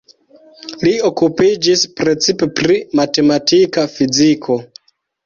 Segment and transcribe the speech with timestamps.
[0.85, 4.57] Li okupiĝis precipe pri matematika fiziko.